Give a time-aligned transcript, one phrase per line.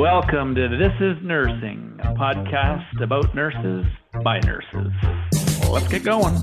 [0.00, 3.84] Welcome to This is Nursing, a podcast about nurses
[4.24, 4.90] by nurses.
[5.68, 6.36] Let's get going.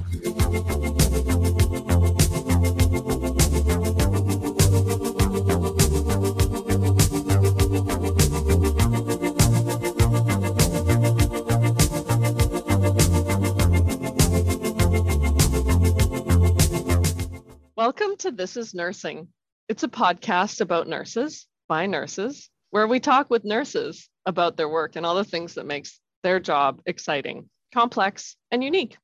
[17.76, 19.28] Welcome to This is Nursing.
[19.68, 24.96] It's a podcast about nurses by nurses where we talk with nurses about their work
[24.96, 28.98] and all the things that makes their job exciting, complex, and unique.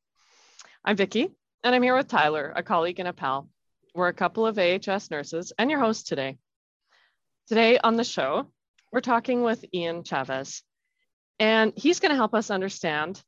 [0.84, 1.30] I'm Vicki,
[1.64, 3.48] and I'm here with Tyler, a colleague and a pal.
[3.96, 6.38] We're a couple of AHS nurses and your host today.
[7.48, 8.52] Today on the show,
[8.92, 10.62] we're talking with Ian Chavez,
[11.40, 13.22] and he's going to help us understand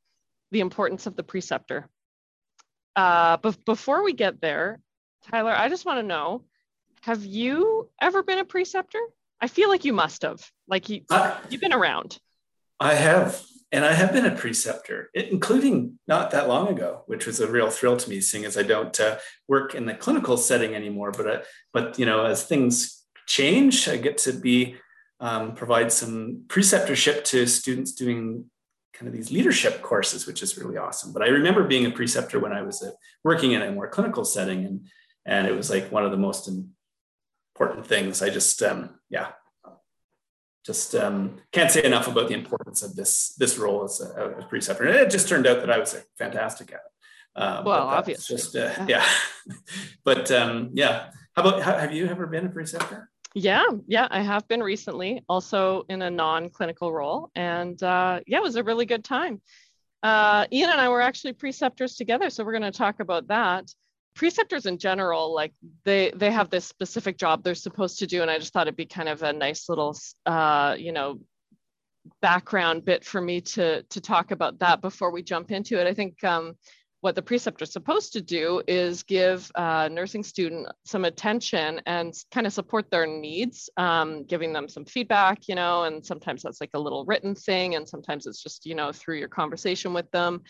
[0.50, 1.88] the importance of the preceptor.
[2.94, 4.80] Uh, but before we get there,
[5.30, 6.44] Tyler, I just want to know
[7.02, 8.98] have you ever been a preceptor?
[9.40, 10.50] I feel like you must have.
[10.68, 12.18] Like you, I, you've been around.
[12.80, 17.40] I have, and I have been a preceptor, including not that long ago, which was
[17.40, 20.74] a real thrill to me, seeing as I don't uh, work in the clinical setting
[20.74, 21.12] anymore.
[21.12, 21.40] But uh,
[21.72, 24.76] but you know, as things change, I get to be
[25.20, 28.46] um, provide some preceptorship to students doing
[28.92, 31.12] kind of these leadership courses, which is really awesome.
[31.12, 32.90] But I remember being a preceptor when I was uh,
[33.24, 34.86] working in a more clinical setting, and
[35.24, 36.48] and it was like one of the most
[37.58, 38.22] important things.
[38.22, 39.28] I just, um, yeah,
[40.64, 44.44] just um, can't say enough about the importance of this this role as a, as
[44.44, 44.84] preceptor.
[44.84, 47.40] And it just turned out that I was fantastic at it.
[47.40, 49.04] Um, well, obviously, just uh, yeah.
[50.04, 53.08] but um, yeah, how about have you ever been a preceptor?
[53.34, 58.42] Yeah, yeah, I have been recently, also in a non-clinical role, and uh, yeah, it
[58.42, 59.42] was a really good time.
[60.02, 63.70] Uh, Ian and I were actually preceptors together, so we're going to talk about that
[64.16, 65.52] preceptors in general like
[65.84, 68.76] they they have this specific job they're supposed to do and i just thought it'd
[68.76, 71.20] be kind of a nice little uh, you know
[72.20, 75.86] background bit for me to to talk about that before we jump into it.
[75.86, 76.54] I think um,
[77.00, 82.14] what the preceptor is supposed to do is give a nursing student some attention and
[82.32, 86.60] kind of support their needs um, giving them some feedback you know and sometimes that's
[86.60, 90.10] like a little written thing and sometimes it's just you know through your conversation with
[90.10, 90.42] them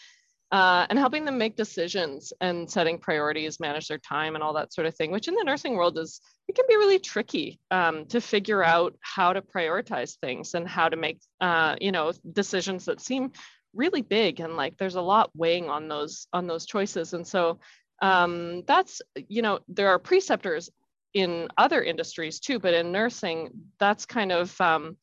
[0.52, 4.72] uh, and helping them make decisions and setting priorities, manage their time, and all that
[4.72, 8.06] sort of thing, which in the nursing world is it can be really tricky um,
[8.06, 12.84] to figure out how to prioritize things and how to make uh, you know decisions
[12.84, 13.32] that seem
[13.74, 17.12] really big and like there's a lot weighing on those on those choices.
[17.12, 17.58] And so
[18.02, 20.70] um, that's you know there are preceptors
[21.14, 24.96] in other industries too, but in nursing, that's kind of um,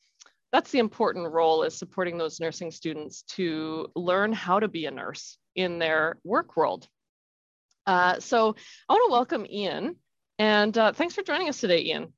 [0.53, 4.91] that's the important role is supporting those nursing students to learn how to be a
[4.91, 6.88] nurse in their work world.
[7.88, 8.56] Uh, so
[8.88, 9.97] I want to welcome Ian
[10.40, 12.14] and uh, thanks for joining us today, Ian.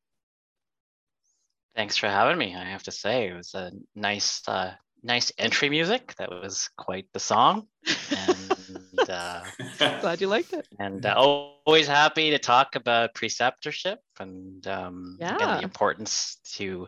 [1.76, 2.56] Thanks for having me.
[2.56, 4.74] I have to say it was a nice, uh,
[5.04, 6.14] nice entry music.
[6.18, 7.68] That was quite the song.
[8.12, 9.44] And uh,
[9.78, 10.68] glad you liked it.
[10.80, 15.38] And uh, always happy to talk about preceptorship and, um, yeah.
[15.40, 16.88] and the importance to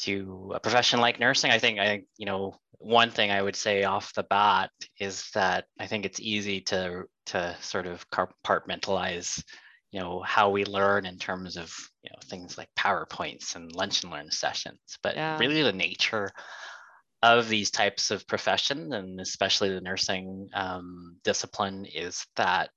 [0.00, 3.56] to a profession like nursing, I think I think you know one thing I would
[3.56, 9.42] say off the bat is that I think it's easy to to sort of compartmentalize
[9.90, 11.72] you know how we learn in terms of
[12.02, 15.38] you know things like powerpoints and lunch and learn sessions but yeah.
[15.38, 16.30] really the nature
[17.22, 22.70] of these types of profession and especially the nursing um, discipline is that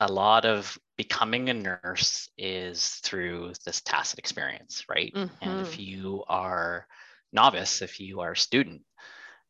[0.00, 5.12] a lot of becoming a nurse is through this tacit experience, right?
[5.14, 5.34] Mm-hmm.
[5.42, 5.82] And if mm-hmm.
[5.82, 6.86] you are
[7.32, 8.82] novice, if you are a student,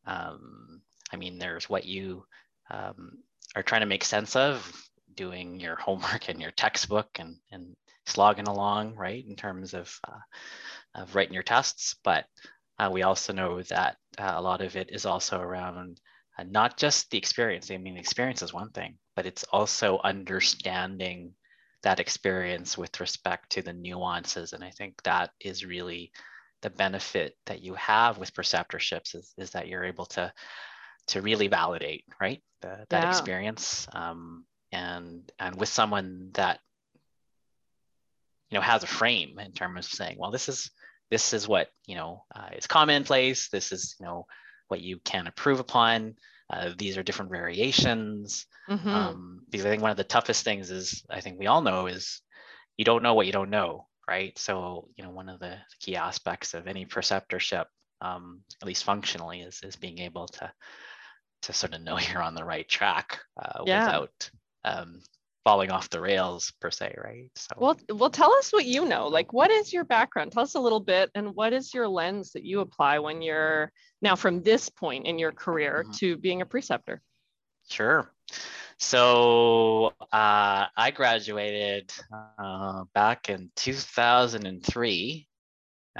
[0.05, 2.25] um, I mean, there's what you
[2.69, 3.19] um,
[3.55, 4.71] are trying to make sense of,
[5.15, 11.01] doing your homework and your textbook and, and slogging along, right, in terms of, uh,
[11.01, 11.95] of writing your tests.
[12.05, 12.25] But
[12.77, 15.99] uh, we also know that uh, a lot of it is also around
[16.37, 17.69] uh, not just the experience.
[17.69, 21.33] I mean, the experience is one thing, but it's also understanding
[21.83, 24.53] that experience with respect to the nuances.
[24.53, 26.13] And I think that is really
[26.61, 30.31] the benefit that you have with preceptorships is, is that you're able to
[31.07, 33.09] to really validate right the, that yeah.
[33.09, 36.61] experience um, and and with someone that
[38.49, 40.71] you know has a frame in terms of saying well this is
[41.11, 44.25] this is what you know uh, is commonplace this is you know
[44.69, 46.15] what you can improve upon
[46.49, 48.45] uh, these are different variations.
[48.69, 48.89] Mm-hmm.
[48.89, 51.87] Um, because I think one of the toughest things is I think we all know
[51.87, 52.21] is
[52.77, 54.37] you don't know what you don't know, right?
[54.37, 57.65] So you know one of the key aspects of any preceptorship,
[58.01, 60.51] um, at least functionally, is is being able to
[61.43, 63.85] to sort of know you're on the right track uh, yeah.
[63.85, 64.29] without
[64.65, 65.01] um,
[65.43, 67.29] falling off the rails per se, right?
[67.35, 69.07] So well, well, tell us what you know.
[69.07, 70.31] Like, what is your background?
[70.31, 73.71] Tell us a little bit, and what is your lens that you apply when you're
[74.01, 75.91] now from this point in your career mm-hmm.
[75.93, 77.01] to being a preceptor?
[77.69, 78.11] Sure.
[78.77, 81.91] So uh, I graduated
[82.37, 85.27] uh, back in 2003.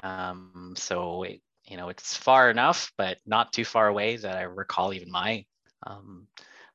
[0.02, 4.44] Um, so it, you know it's far enough, but not too far away that I
[4.44, 5.46] recall even my
[5.86, 6.28] um,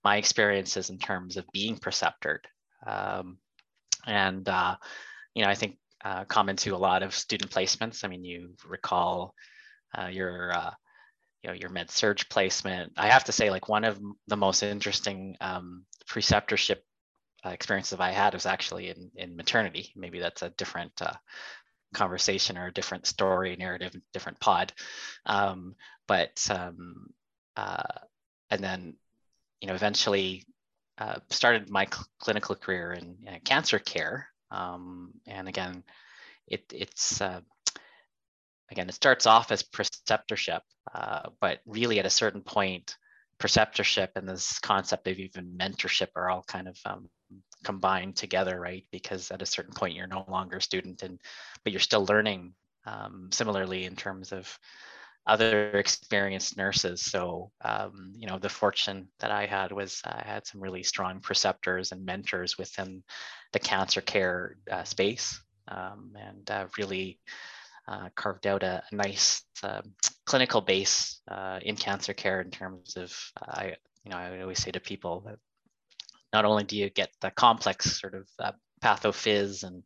[0.05, 2.45] my experiences in terms of being preceptored.
[2.87, 3.39] Um,
[4.07, 4.77] and, uh,
[5.35, 8.55] you know, I think uh, common to a lot of student placements, I mean, you
[8.67, 9.35] recall
[9.97, 10.71] uh, your, uh,
[11.43, 12.93] you know, your med surg placement.
[12.97, 16.79] I have to say, like one of the most interesting um, preceptorship
[17.45, 19.93] uh, experiences I had was actually in, in maternity.
[19.97, 21.15] Maybe that's a different uh,
[21.93, 24.73] conversation or a different story, narrative, different pod.
[25.27, 25.75] Um,
[26.07, 27.11] but, um,
[27.57, 28.95] and then
[29.65, 30.45] you know, eventually
[30.99, 34.29] uh, started my cl- clinical career in, cancer care.
[34.51, 35.83] Um, and again,
[36.47, 37.41] it, it's uh,
[38.71, 40.61] again, it starts off as preceptorship,
[40.95, 42.97] uh, but really at a certain point,
[43.39, 47.09] preceptorship and this concept of even mentorship are all kind of um,
[47.65, 48.85] combined together, right?
[48.93, 51.21] Because at a certain point, you're no longer a student, and
[51.63, 52.55] but you're still learning.
[52.87, 54.59] Um, similarly, in terms of
[55.27, 57.03] other experienced nurses.
[57.03, 61.21] So, um, you know, the fortune that I had was I had some really strong
[61.21, 63.03] preceptors and mentors within
[63.53, 67.19] the cancer care uh, space um, and uh, really
[67.89, 69.95] uh, carved out a, nice um,
[70.27, 74.73] clinical base uh, in cancer care in terms of, I, you know, I always say
[74.73, 75.39] to people that
[76.33, 79.83] not only do you get the complex sort of uh, pathophys and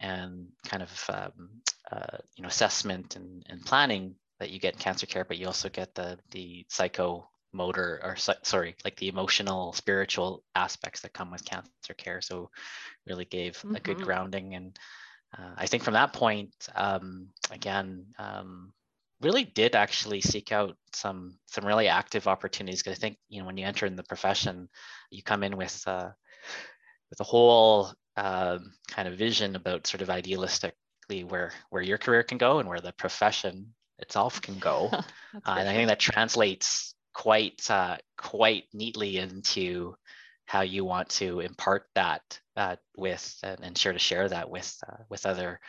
[0.00, 1.48] and kind of um,
[1.90, 5.68] uh, you know assessment and, and planning that you get cancer care, but you also
[5.68, 11.44] get the the psycho motor or sorry like the emotional spiritual aspects that come with
[11.44, 12.50] cancer care so
[13.06, 13.76] really gave mm-hmm.
[13.76, 14.06] a good mm-hmm.
[14.06, 14.78] grounding and
[15.38, 18.72] uh, i think from that point um, again um,
[19.20, 23.46] really did actually seek out some some really active opportunities because i think you know
[23.46, 24.68] when you enter in the profession
[25.10, 26.08] you come in with uh,
[27.10, 28.58] with a whole uh,
[28.88, 30.72] kind of vision about sort of idealistically
[31.28, 34.88] where where your career can go and where the profession itself can go.
[34.92, 35.02] uh,
[35.46, 39.94] and I think that translates quite uh, quite neatly into
[40.46, 42.22] how you want to impart that
[42.56, 45.60] uh, with and ensure to share that with uh, with other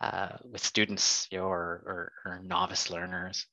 [0.00, 3.46] uh, with students you know, or, or, or novice learners.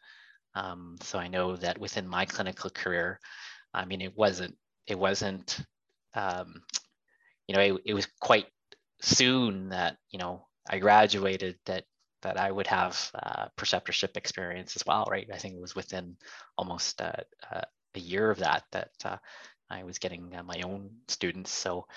[0.56, 3.20] Um, so I know that within my clinical career,
[3.74, 4.56] I mean, it wasn't
[4.88, 5.60] it wasn't
[6.14, 6.64] um,
[7.48, 8.48] you know it, it was quite
[9.02, 11.84] soon that you know I graduated that
[12.28, 15.30] that I would have uh, preceptorship experience as well, right?
[15.34, 16.18] I think it was within
[16.58, 17.14] almost uh,
[17.50, 17.62] uh,
[17.96, 19.16] a year of that that uh,
[19.70, 21.52] I was getting uh, my own students.
[21.52, 21.88] So,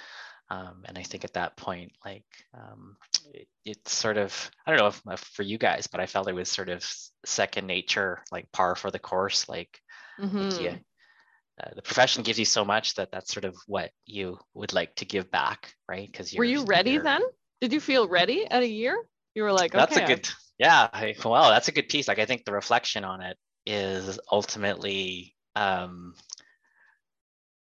[0.49, 2.97] um, and I think at that point, like um,
[3.35, 6.29] it, it's sort of I don't know if, if, for you guys, but I felt
[6.29, 6.88] it was sort of
[7.27, 9.49] second nature, like par for the course.
[9.49, 9.81] Like,
[10.21, 10.49] mm-hmm.
[10.49, 10.71] like you,
[11.61, 14.94] uh, the profession gives you so much that that's sort of what you would like
[14.97, 16.06] to give back, right?
[16.11, 17.23] Because you were you ready then?
[17.61, 18.97] Did you feel ready at a year?
[19.35, 20.29] You were like, okay, that's a good,
[20.59, 20.88] yeah.
[21.25, 22.09] well, that's a good piece.
[22.09, 23.37] Like, I think the reflection on it
[23.67, 26.15] is ultimately, um,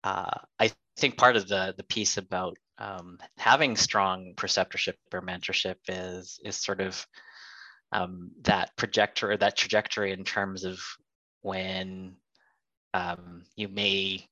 [0.03, 5.75] uh, I think part of the the piece about um, having strong preceptorship or mentorship
[5.87, 7.05] is is sort of
[7.91, 10.79] um, that projector or that trajectory in terms of
[11.41, 12.15] when
[12.93, 14.25] um, you may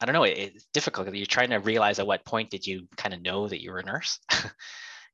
[0.00, 1.12] I don't know, it, it's difficult.
[1.12, 3.78] You're trying to realize at what point did you kind of know that you were
[3.78, 4.20] a nurse?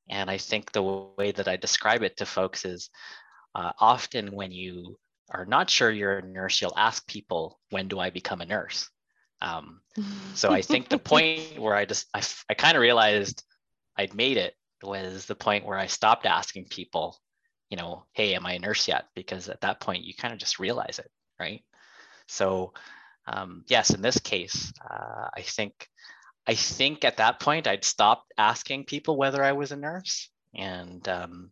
[0.09, 2.91] And I think the way that I describe it to folks is
[3.55, 4.99] uh, often when you
[5.31, 8.91] are not sure you're a nurse, you'll ask people, when do I become a nurse?
[9.41, 9.81] Um,
[10.35, 13.43] so I think the point where I just, I, I kind of realized
[13.97, 17.19] I'd made it was the point where I stopped asking people,
[17.71, 19.07] you know, hey, am I a nurse yet?
[19.15, 21.63] Because at that point, you kind of just realize it, right?
[22.29, 22.73] So,
[23.27, 25.89] um, yes, in this case, uh, I think
[26.47, 31.07] I think at that point I'd stopped asking people whether I was a nurse, and
[31.09, 31.51] um,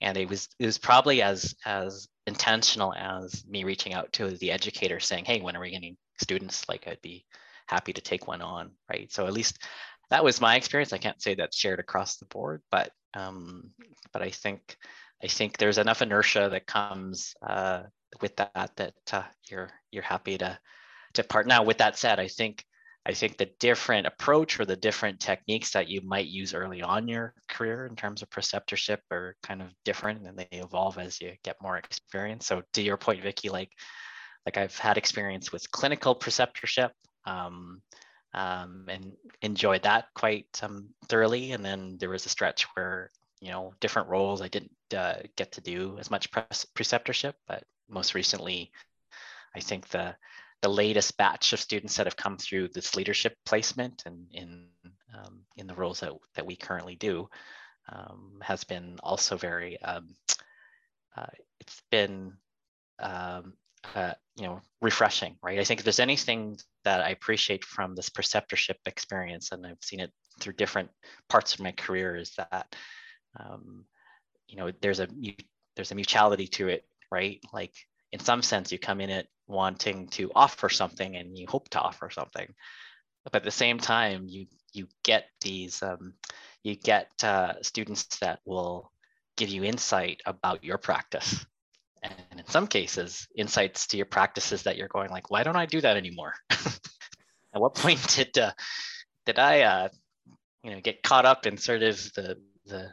[0.00, 4.50] and it was it was probably as as intentional as me reaching out to the
[4.50, 6.68] educator saying, "Hey, when are we getting students?
[6.68, 7.24] Like, I'd be
[7.66, 9.10] happy to take one on." Right.
[9.12, 9.62] So at least
[10.10, 10.92] that was my experience.
[10.92, 13.70] I can't say that's shared across the board, but um,
[14.12, 14.76] but I think
[15.22, 17.84] I think there's enough inertia that comes uh,
[18.20, 20.58] with that that uh, you're you're happy to
[21.14, 21.46] to part.
[21.46, 22.64] Now, with that said, I think
[23.06, 27.08] I think the different approach or the different techniques that you might use early on
[27.08, 31.32] your career in terms of preceptorship are kind of different and they evolve as you
[31.42, 32.46] get more experience.
[32.46, 33.70] So to your point, Vicky, like
[34.44, 36.90] like I've had experience with clinical preceptorship.
[37.24, 37.82] Um,
[38.34, 39.12] um, and
[39.42, 41.52] enjoyed that quite um, thoroughly.
[41.52, 45.52] And then there was a stretch where you know different roles I didn't uh, get
[45.52, 48.70] to do as much preceptorship, but most recently,
[49.54, 50.14] I think the
[50.62, 54.66] the latest batch of students that have come through this leadership placement and in
[55.14, 57.28] um, in the roles that, that we currently do
[57.90, 60.14] um, has been also very um,
[61.16, 61.26] uh,
[61.60, 62.32] it's been
[62.98, 63.54] um,
[63.94, 65.58] uh, you know refreshing right?
[65.58, 70.00] I think if there's anything that i appreciate from this preceptorship experience and i've seen
[70.00, 70.10] it
[70.40, 70.88] through different
[71.28, 72.74] parts of my career is that
[73.38, 73.84] um,
[74.46, 75.08] you know there's a
[75.76, 77.40] there's a mutuality to it right?
[77.52, 77.74] Like
[78.12, 81.80] in some sense you come in it wanting to offer something and you hope to
[81.80, 82.54] offer something.
[83.24, 86.14] But at the same time you you get these um,
[86.62, 88.92] you get uh, students that will
[89.36, 91.44] give you insight about your practice.
[92.02, 95.66] And in some cases insights to your practices that you're going like why don't i
[95.66, 96.34] do that anymore?
[96.50, 98.52] At what point did uh,
[99.26, 99.88] did i uh,
[100.62, 102.36] you know get caught up in sort of the
[102.66, 102.90] the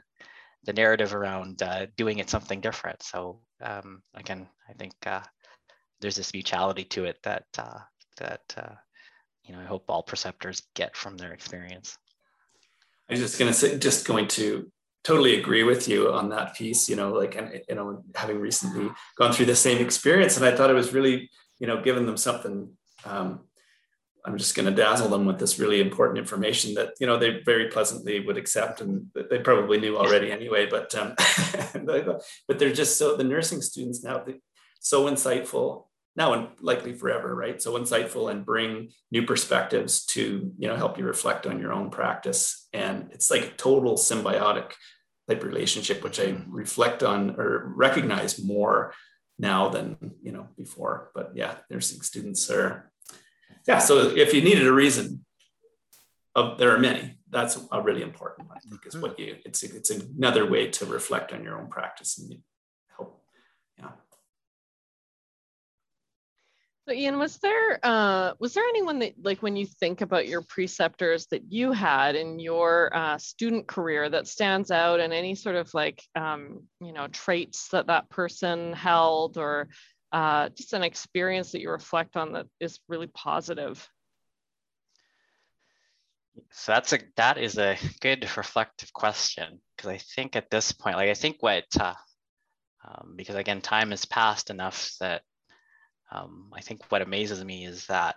[0.63, 3.03] the narrative around uh, doing it something different?
[3.03, 5.21] So um, again i think uh,
[6.01, 7.79] there's this mutuality to it that uh,
[8.17, 8.75] that uh,
[9.43, 11.97] you know I hope all preceptors get from their experience.
[13.09, 14.71] I was just going to say, just going to
[15.03, 16.89] totally agree with you on that piece.
[16.89, 20.55] You know, like and you know, having recently gone through the same experience, and I
[20.55, 22.69] thought it was really you know giving them something.
[23.05, 23.41] Um,
[24.27, 27.41] I'm just going to dazzle them with this really important information that you know they
[27.45, 30.65] very pleasantly would accept, and they probably knew already anyway.
[30.65, 31.13] But um,
[32.47, 34.23] but they're just so the nursing students now
[34.85, 37.59] so insightful now and likely forever, right?
[37.59, 41.89] So insightful and bring new perspectives to, you know, help you reflect on your own
[41.89, 42.67] practice.
[42.71, 44.73] And it's like a total symbiotic
[45.27, 48.93] type relationship, which I reflect on or recognize more
[49.39, 51.09] now than, you know, before.
[51.15, 52.91] But yeah, nursing students are,
[53.67, 53.79] yeah.
[53.79, 55.25] So if you needed a reason,
[56.35, 57.17] uh, there are many.
[57.31, 60.85] That's a really important, one, I think, is what you, it's, it's another way to
[60.85, 62.37] reflect on your own practice and
[66.87, 70.43] So Ian, was there uh, was there anyone that like when you think about your
[70.43, 75.55] preceptors that you had in your uh, student career that stands out, and any sort
[75.55, 79.69] of like um, you know traits that that person held, or
[80.11, 83.89] uh, just an experience that you reflect on that is really positive?
[86.51, 90.97] So that's a that is a good reflective question because I think at this point,
[90.97, 91.95] like I think what uh,
[92.87, 95.23] um, because again, time has passed enough that
[96.11, 98.15] um, I think what amazes me is that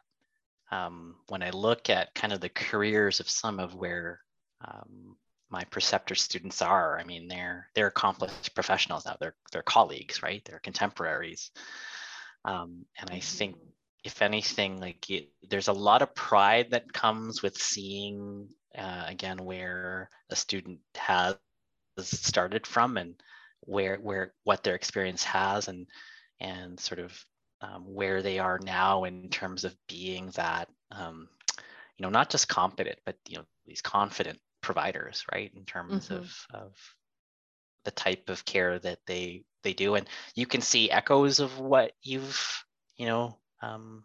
[0.71, 4.21] um, when I look at kind of the careers of some of where
[4.67, 5.17] um,
[5.51, 9.17] my preceptor students are, I mean, they're they're accomplished professionals now.
[9.19, 10.43] They're they're colleagues, right?
[10.45, 11.51] They're contemporaries,
[12.45, 13.57] um, and I think
[14.05, 19.45] if anything, like it, there's a lot of pride that comes with seeing uh, again
[19.45, 21.37] where a student has
[22.01, 23.15] started from and
[23.61, 25.87] where where what their experience has and
[26.41, 27.25] and sort of
[27.61, 31.29] um, where they are now in terms of being that um,
[31.97, 36.17] you know not just competent but you know these confident providers right in terms mm-hmm.
[36.17, 36.73] of of
[37.85, 41.93] the type of care that they they do and you can see echoes of what
[42.03, 42.65] you've
[42.97, 44.05] you know um,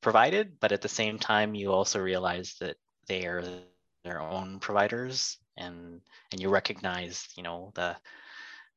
[0.00, 2.76] provided but at the same time you also realize that
[3.06, 3.44] they are
[4.04, 6.00] their own providers and
[6.32, 7.96] and you recognize you know the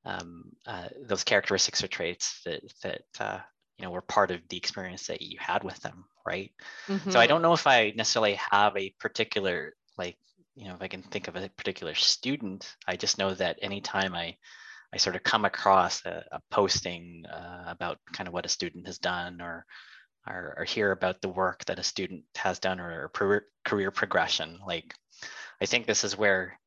[0.04, 3.40] um, uh, those characteristics or traits that that uh,
[3.78, 6.52] you know were part of the experience that you had with them right
[6.88, 7.10] mm-hmm.
[7.10, 7.30] so i mm-hmm.
[7.30, 10.18] don't know if i necessarily have a particular like
[10.56, 14.14] you know if i can think of a particular student i just know that anytime
[14.14, 14.36] i
[14.94, 18.86] i sort of come across a, a posting uh, about kind of what a student
[18.86, 19.66] has done or,
[20.28, 23.10] or or hear about the work that a student has done or
[23.64, 24.94] career progression like
[25.62, 26.60] i think this is where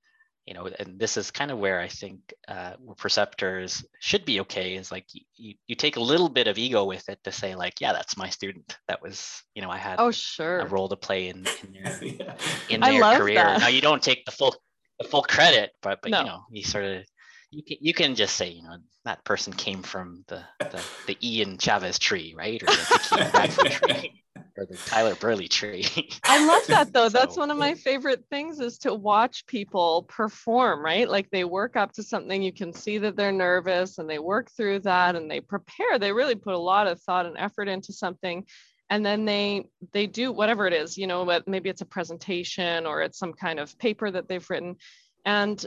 [0.46, 4.74] you know, and this is kind of where I think uh, preceptors should be okay
[4.74, 7.80] is like you, you take a little bit of ego with it to say like,
[7.80, 8.76] yeah, that's my student.
[8.88, 12.04] That was, you know, I had oh sure a role to play in, in their,
[12.04, 12.34] yeah.
[12.68, 13.36] in their career.
[13.36, 13.60] That.
[13.60, 14.54] Now you don't take the full
[14.98, 16.20] the full credit, but but no.
[16.20, 17.04] you know, you sort of
[17.50, 21.18] you can you can just say, you know, that person came from the the, the
[21.22, 22.62] Ian Chavez tree, right?
[22.62, 24.23] Or the tree
[24.56, 25.86] or the Tyler Burley tree.
[26.24, 27.08] I love that though.
[27.08, 31.08] so, That's one of my favorite things is to watch people perform, right?
[31.08, 34.50] Like they work up to something, you can see that they're nervous and they work
[34.56, 35.98] through that and they prepare.
[35.98, 38.44] They really put a lot of thought and effort into something.
[38.90, 43.02] And then they they do whatever it is, you know, maybe it's a presentation or
[43.02, 44.76] it's some kind of paper that they've written.
[45.24, 45.64] And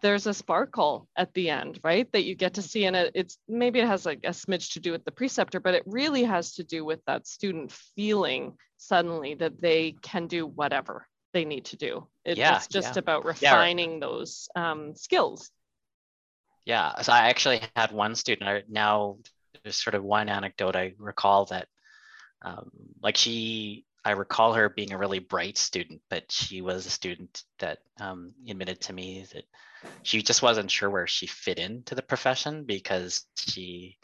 [0.00, 2.10] there's a sparkle at the end, right?
[2.12, 4.80] That you get to see, and it, it's maybe it has like a smidge to
[4.80, 9.34] do with the preceptor, but it really has to do with that student feeling suddenly
[9.34, 12.06] that they can do whatever they need to do.
[12.24, 13.00] It, yeah, it's just yeah.
[13.00, 14.00] about refining yeah.
[14.00, 15.50] those um, skills.
[16.64, 18.48] Yeah, so I actually had one student.
[18.48, 19.18] I, now
[19.62, 21.68] there's sort of one anecdote I recall that,
[22.42, 22.70] um,
[23.02, 27.42] like she I recall her being a really bright student, but she was a student
[27.58, 29.44] that um, admitted to me that
[30.02, 33.98] she just wasn't sure where she fit into the profession because she,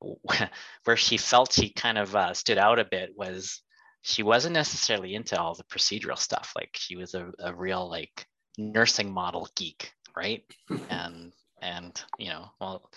[0.84, 3.62] where she felt she kind of uh, stood out a bit was
[4.02, 6.52] she wasn't necessarily into all the procedural stuff.
[6.56, 8.26] Like she was a, a real like
[8.58, 10.44] nursing model geek, right?
[10.90, 12.90] and and you know, well,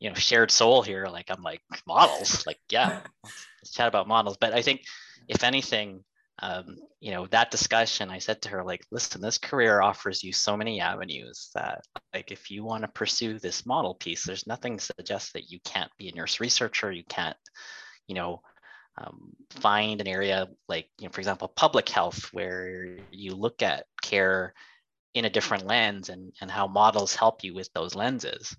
[0.00, 1.06] you know, shared soul here.
[1.06, 4.36] Like I'm like models, like yeah, let's chat about models.
[4.36, 4.82] But I think
[5.28, 6.04] if anything,
[6.40, 10.32] um, you know, that discussion, I said to her, like, listen, this career offers you
[10.32, 14.78] so many avenues that, like, if you want to pursue this model piece, there's nothing
[14.78, 17.36] to suggest that you can't be a nurse researcher, you can't,
[18.08, 18.42] you know,
[18.98, 23.86] um, find an area like, you know, for example, public health, where you look at
[24.02, 24.54] care
[25.14, 28.56] in a different lens and, and how models help you with those lenses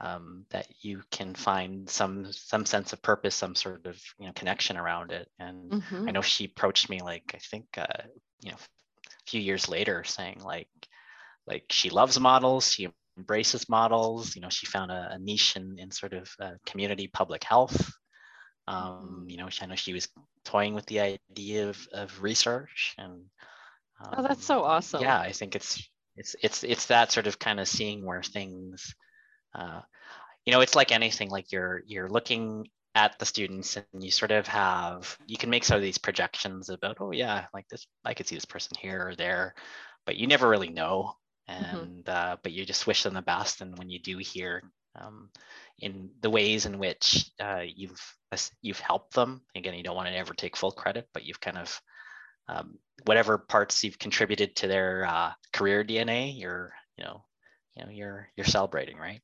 [0.00, 4.32] um, that you can find some some sense of purpose, some sort of you know
[4.34, 5.28] connection around it.
[5.38, 6.08] And mm-hmm.
[6.08, 8.02] I know she approached me like I think uh,
[8.40, 10.68] you know a few years later, saying like
[11.46, 14.36] like she loves models, she embraces models.
[14.36, 17.90] You know, she found a, a niche in in sort of uh, community public health.
[18.68, 19.30] Um, mm-hmm.
[19.30, 20.08] you know, I know she was
[20.44, 23.22] toying with the idea of, of research and.
[23.98, 25.00] Um, oh, that's so awesome!
[25.00, 28.94] Yeah, I think it's it's it's it's that sort of kind of seeing where things
[29.56, 29.80] uh,
[30.44, 34.30] you know, it's like anything, like you're you're looking at the students and you sort
[34.30, 38.14] of have you can make some of these projections about oh yeah like this i
[38.14, 39.54] could see this person here or there
[40.06, 41.12] but you never really know
[41.48, 41.76] mm-hmm.
[41.76, 42.32] and mm-hmm.
[42.32, 44.62] uh, but you just wish them the best and when you do hear
[44.98, 45.28] um,
[45.78, 48.00] in the ways in which uh, you've
[48.62, 51.58] you've helped them again you don't want to ever take full credit but you've kind
[51.58, 51.80] of
[52.48, 57.22] um, whatever parts you've contributed to their uh, career dna you're you know
[57.76, 59.20] you know you're you're celebrating right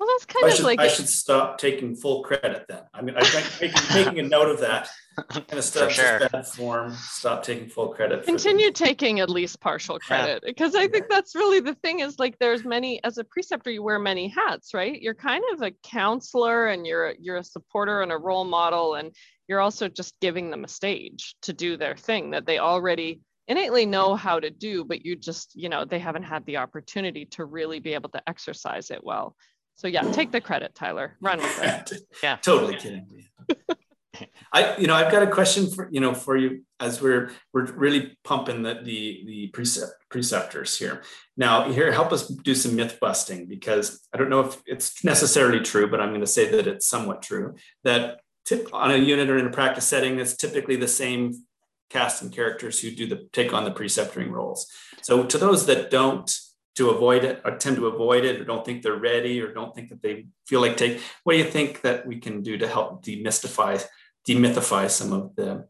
[0.00, 2.80] well, that's kind I of should, like I should stop taking full credit then.
[2.94, 4.88] I mean, I think making, making a note of that.
[5.28, 6.26] Kind of stop sure.
[6.32, 6.94] bad form.
[6.94, 8.24] Stop taking full credit.
[8.24, 12.00] Continue taking at least partial credit because I think that's really the thing.
[12.00, 14.98] Is like there's many as a preceptor you wear many hats, right?
[15.02, 19.14] You're kind of a counselor and you're you're a supporter and a role model, and
[19.48, 23.84] you're also just giving them a stage to do their thing that they already innately
[23.84, 27.44] know how to do, but you just you know they haven't had the opportunity to
[27.44, 29.36] really be able to exercise it well.
[29.80, 31.16] So yeah, take the credit, Tyler.
[31.22, 32.02] Run with it.
[32.22, 33.24] yeah, totally kidding.
[34.52, 37.64] I, you know, I've got a question for you know for you as we're we're
[37.72, 41.02] really pumping the the, the precept, preceptors here.
[41.38, 45.60] Now, here, help us do some myth busting because I don't know if it's necessarily
[45.60, 49.30] true, but I'm going to say that it's somewhat true that tip, on a unit
[49.30, 51.46] or in a practice setting, it's typically the same
[51.88, 54.66] cast and characters who do the take on the preceptoring roles.
[55.00, 56.30] So to those that don't
[56.76, 59.74] to avoid it or tend to avoid it or don't think they're ready or don't
[59.74, 62.66] think that they feel like take what do you think that we can do to
[62.66, 63.82] help demystify
[64.28, 65.66] demythify some of the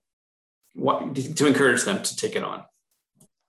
[0.74, 2.64] what to encourage them to take it on?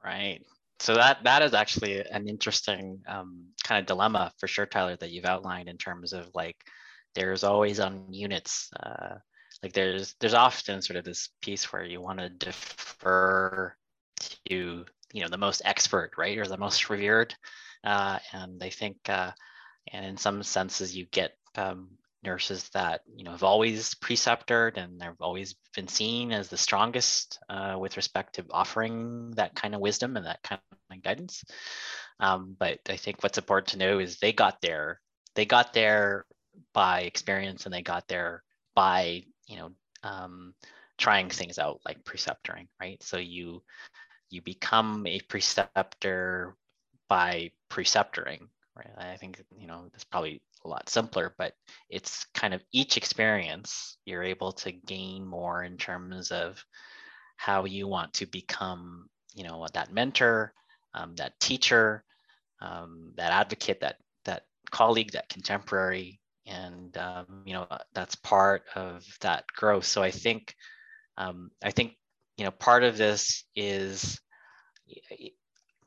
[0.03, 0.41] Right.
[0.79, 5.11] So that that is actually an interesting um, kind of dilemma for sure tyler that
[5.11, 6.57] you've outlined in terms of like
[7.13, 9.15] there's always on units uh,
[9.61, 13.75] like there's there's often sort of this piece where you want to defer
[14.49, 17.33] to you know the most expert right or the most revered
[17.83, 19.31] uh, and i think uh,
[19.91, 21.89] and in some senses you get um,
[22.23, 27.39] nurses that you know have always preceptored and they've always been seen as the strongest
[27.49, 31.43] uh, with respect to offering that kind of wisdom and that kind of guidance.
[32.19, 35.01] Um, but i think what's important to know is they got there
[35.35, 36.25] they got there
[36.73, 38.43] by experience and they got there
[38.75, 39.71] by you know
[40.03, 40.53] um,
[40.97, 43.01] trying things out like preceptoring right?
[43.01, 43.63] So you
[44.31, 46.55] you become a preceptor
[47.07, 48.87] by preceptoring right?
[48.97, 51.53] I think you know it's probably a lot simpler but
[51.89, 56.63] it's kind of each experience you're able to gain more in terms of
[57.37, 60.53] how you want to become you know that mentor
[60.93, 62.03] um, that teacher
[62.61, 66.19] um, that advocate that that colleague that contemporary.
[66.45, 69.85] And um, you know that's part of that growth.
[69.85, 70.55] So i think
[71.17, 71.95] um, i think
[72.37, 74.19] you know, part of this is,
[74.87, 75.31] you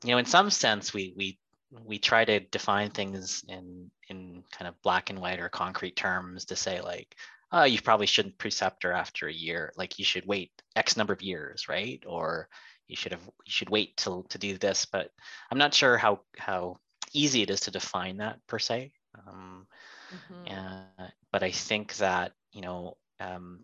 [0.03, 1.39] know, in some sense, we we
[1.83, 6.45] we try to define things in in kind of black and white or concrete terms
[6.45, 7.15] to say like,
[7.51, 9.73] oh, you probably shouldn't preceptor after a year.
[9.75, 12.01] Like you should wait X number of years, right?
[12.05, 12.47] Or
[12.87, 14.85] you should have you should wait till to do this.
[14.85, 15.09] But
[15.51, 16.77] I'm not sure how how
[17.13, 18.91] easy it is to define that per se.
[19.27, 19.67] Um,
[20.13, 20.53] mm-hmm.
[20.53, 23.61] uh, but I think that you know, um,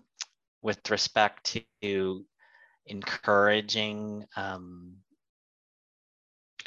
[0.62, 2.26] with respect to
[2.86, 4.98] encouraging um,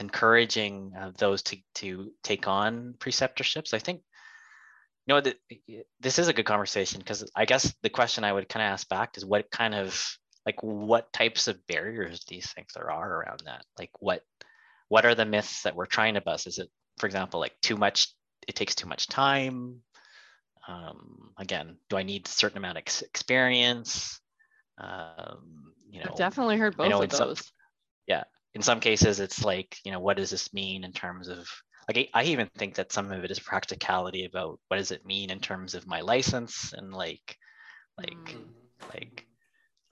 [0.00, 4.02] encouraging uh, those to to take on preceptorships, I think
[5.06, 5.22] you know
[6.00, 8.88] this is a good conversation because I guess the question I would kind of ask
[8.88, 13.20] back is what kind of like what types of barriers do you think there are
[13.20, 13.64] around that?
[13.78, 14.22] Like what
[14.88, 16.46] what are the myths that we're trying to bust?
[16.46, 18.08] Is it, for example, like too much?
[18.46, 19.80] It takes too much time.
[20.68, 24.20] Um, again, do I need a certain amount of experience?
[24.78, 27.38] Um, you know, I've definitely heard both of those.
[27.38, 27.46] Some,
[28.06, 31.48] yeah, in some cases, it's like you know, what does this mean in terms of
[31.88, 35.30] like I even think that some of it is practicality about what does it mean
[35.30, 37.36] in terms of my license and like
[37.98, 38.44] like mm.
[38.92, 39.26] like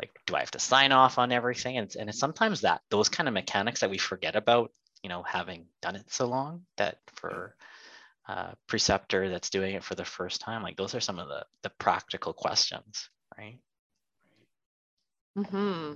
[0.00, 3.08] like do I have to sign off on everything and, and it's sometimes that those
[3.08, 6.98] kind of mechanics that we forget about you know having done it so long that
[7.14, 7.54] for
[8.28, 11.44] a preceptor that's doing it for the first time like those are some of the
[11.62, 13.58] the practical questions right
[15.36, 15.94] mm-hmm.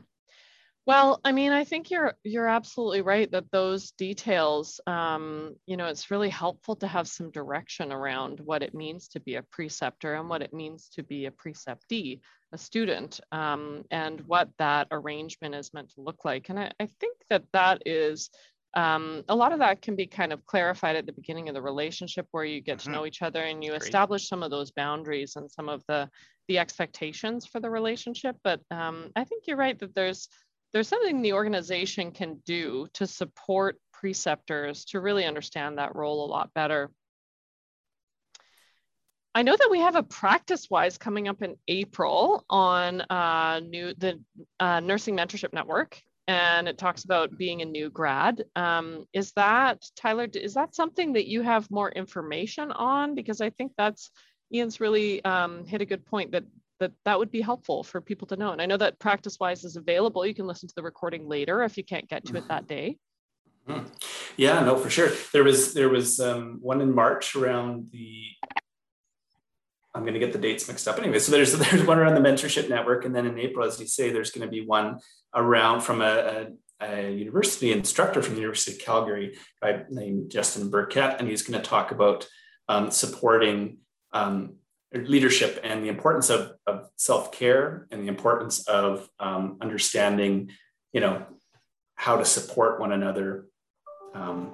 [0.87, 5.87] Well, I mean, I think you're you're absolutely right that those details, um, you know,
[5.87, 10.15] it's really helpful to have some direction around what it means to be a preceptor
[10.15, 12.21] and what it means to be a preceptee,
[12.53, 16.51] a student, um, and what that arrangement is meant to look like.
[16.51, 18.31] And I, I think that that is
[18.75, 21.63] um, a lot of that can be kind of clarified at the beginning of the
[21.63, 22.93] relationship where you get mm-hmm.
[22.93, 23.83] to know each other and you Great.
[23.83, 26.09] establish some of those boundaries and some of the
[26.49, 28.37] the expectations for the relationship.
[28.43, 30.29] But um, I think you're right that there's
[30.73, 36.29] there's something the organization can do to support preceptors to really understand that role a
[36.31, 36.91] lot better.
[39.35, 44.19] I know that we have a PracticeWise coming up in April on uh, new the
[44.59, 48.45] uh, Nursing Mentorship Network, and it talks about being a new grad.
[48.57, 50.27] Um, is that Tyler?
[50.33, 53.15] Is that something that you have more information on?
[53.15, 54.11] Because I think that's
[54.53, 56.45] Ian's really um, hit a good point that
[56.79, 58.53] that that would be helpful for people to know.
[58.53, 60.27] And I know that PracticeWise is available.
[60.27, 62.99] You can listen to the recording later if you can't get to it that day.
[63.69, 63.87] Mm-hmm.
[64.37, 65.11] Yeah, no, for sure.
[65.33, 68.23] There was there was um, one in March around the.
[69.95, 71.19] I'm going to get the dates mixed up anyway.
[71.19, 74.11] So there's there's one around the mentorship network, and then in April, as you say,
[74.11, 75.01] there's going to be one
[75.35, 76.47] around from a,
[76.81, 81.43] a, a university instructor from the University of Calgary, guy named Justin Burkett, and he's
[81.43, 82.29] going to talk about
[82.69, 83.79] um, supporting
[84.17, 84.57] um,
[84.95, 90.51] leadership and the importance of, of self-care and the importance of um, understanding
[90.93, 91.27] you know
[91.97, 93.47] how to support one another
[94.15, 94.53] um,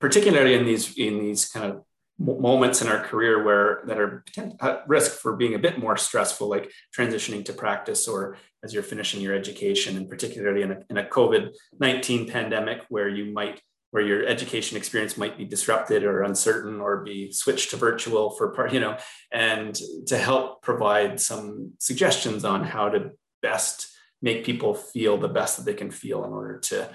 [0.00, 1.82] particularly in these in these kind of
[2.18, 4.24] moments in our career where that are
[4.62, 8.82] at risk for being a bit more stressful like transitioning to practice or as you're
[8.82, 14.02] finishing your education and particularly in a, in a covid-19 pandemic where you might where
[14.02, 18.72] your education experience might be disrupted or uncertain or be switched to virtual for part,
[18.72, 18.96] you know,
[19.32, 23.10] and to help provide some suggestions on how to
[23.42, 23.88] best
[24.22, 26.88] make people feel the best that they can feel in order to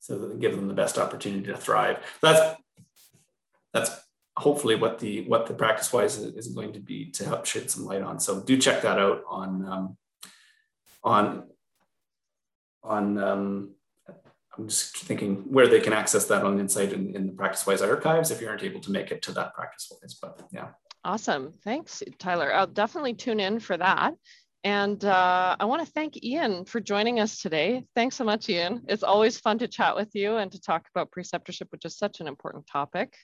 [0.00, 1.98] so that give them the best opportunity to thrive.
[2.22, 2.58] That's
[3.72, 3.90] that's
[4.36, 8.02] hopefully what the what the PracticeWise is, going to be to help shed some light
[8.02, 8.18] on.
[8.18, 9.96] So do check that out on um,
[11.04, 11.48] on
[12.82, 13.74] on um,
[14.58, 18.30] I'm just thinking where they can access that on Insite in, in the PracticeWise archives
[18.30, 20.14] if you aren't able to make it to that PracticeWise.
[20.20, 20.68] But yeah.
[21.04, 21.52] Awesome.
[21.64, 22.52] Thanks, Tyler.
[22.52, 24.14] I'll definitely tune in for that.
[24.62, 27.84] And uh, I want to thank Ian for joining us today.
[27.94, 28.82] Thanks so much, Ian.
[28.88, 32.20] It's always fun to chat with you and to talk about preceptorship, which is such
[32.20, 33.14] an important topic.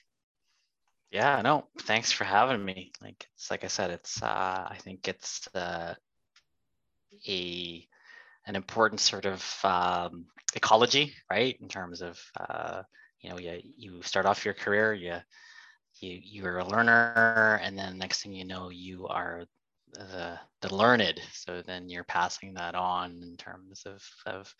[1.11, 2.91] Yeah, no, thanks for having me.
[3.01, 5.93] Like it's like I said, it's uh, I think it's uh,
[7.27, 7.87] a
[8.45, 10.25] an important sort of um,
[10.57, 11.57] ecology, right?
[11.61, 12.83] In terms of uh,
[13.21, 15.15] you know, you you start off your career, you
[16.01, 19.45] you you're a learner, and then next thing you know, you are
[19.93, 21.21] the the learned.
[21.33, 24.53] So then you're passing that on in terms of of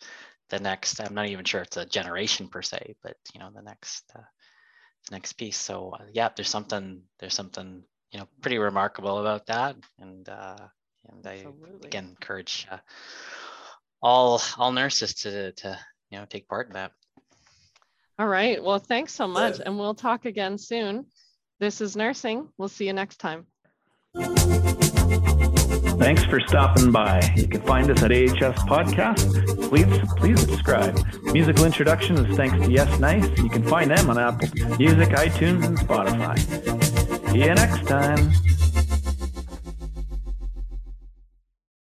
[0.50, 1.00] the next.
[1.00, 4.22] I'm not even sure it's a generation per se, but you know, the next uh,
[5.08, 5.58] the next piece.
[5.58, 10.68] So uh, yeah, there's something there's something you know pretty remarkable about that, and uh,
[11.08, 11.26] and Absolutely.
[11.26, 11.52] I
[11.84, 12.66] again encourage.
[12.70, 12.78] Uh,
[14.02, 15.78] all all nurses to to
[16.10, 16.92] you know take part in that.
[18.18, 18.62] All right.
[18.62, 21.06] Well, thanks so much, and we'll talk again soon.
[21.60, 22.48] This is nursing.
[22.58, 23.46] We'll see you next time.
[25.98, 27.20] Thanks for stopping by.
[27.36, 29.68] You can find us at AHS Podcast.
[29.68, 30.96] Please, please subscribe.
[31.32, 33.26] Musical introduction is thanks to Yes Nice.
[33.38, 36.38] You can find them on Apple Music, iTunes, and Spotify.
[37.30, 38.32] See you next time.